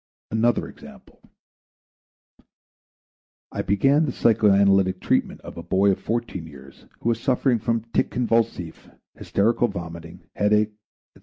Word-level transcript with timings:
Another 0.31 0.67
example: 0.67 1.21
I 3.51 3.61
began 3.61 4.07
the 4.07 4.11
psychoanalytic 4.11 4.99
treatment 4.99 5.41
of 5.41 5.57
a 5.57 5.61
boy 5.61 5.91
of 5.91 5.99
fourteen 5.99 6.47
years 6.47 6.87
who 7.01 7.09
was 7.09 7.19
suffering 7.19 7.59
from 7.59 7.81
tic 7.93 8.09
convulsif, 8.09 8.97
hysterical 9.13 9.67
vomiting, 9.67 10.23
headache, 10.35 10.71
&c. 11.15 11.19